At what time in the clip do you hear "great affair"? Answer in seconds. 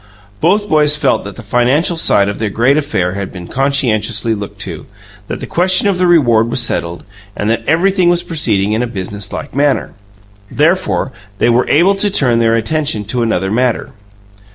2.49-3.13